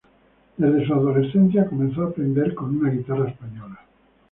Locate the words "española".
3.29-3.85